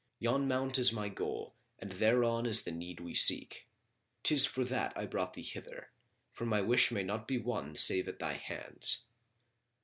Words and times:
Yon 0.17 0.47
mount 0.47 0.79
is 0.79 0.91
my 0.91 1.09
goal 1.09 1.53
and 1.77 1.91
thereon 1.91 2.47
is 2.47 2.63
the 2.63 2.71
need 2.71 2.99
we 2.99 3.13
seek. 3.13 3.67
'Tis 4.23 4.47
for 4.47 4.63
that 4.63 4.91
I 4.97 5.05
brought 5.05 5.35
thee 5.35 5.43
hither, 5.43 5.91
for 6.31 6.47
my 6.47 6.59
wish 6.61 6.89
may 6.91 7.03
not 7.03 7.27
be 7.27 7.37
won 7.37 7.75
save 7.75 8.07
at 8.07 8.17
thy 8.17 8.33
hands." 8.33 9.05